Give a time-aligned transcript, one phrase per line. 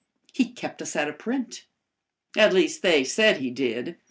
[0.33, 1.67] He kept us out of print.
[2.35, 3.99] At least they said he did.